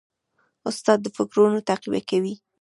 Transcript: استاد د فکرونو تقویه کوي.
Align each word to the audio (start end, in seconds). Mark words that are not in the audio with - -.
استاد 0.69 0.97
د 1.01 1.07
فکرونو 1.17 1.59
تقویه 1.69 2.01
کوي. 2.09 2.33